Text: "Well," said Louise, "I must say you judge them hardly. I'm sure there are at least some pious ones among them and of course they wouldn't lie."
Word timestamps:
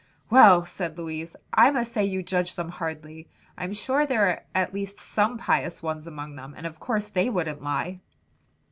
"Well," 0.31 0.65
said 0.65 0.97
Louise, 0.97 1.35
"I 1.53 1.69
must 1.69 1.91
say 1.91 2.03
you 2.03 2.23
judge 2.23 2.55
them 2.55 2.69
hardly. 2.69 3.29
I'm 3.55 3.71
sure 3.71 4.03
there 4.03 4.27
are 4.29 4.43
at 4.55 4.73
least 4.73 4.97
some 4.97 5.37
pious 5.37 5.83
ones 5.83 6.07
among 6.07 6.37
them 6.37 6.55
and 6.57 6.65
of 6.65 6.79
course 6.79 7.07
they 7.07 7.29
wouldn't 7.29 7.61
lie." 7.61 7.99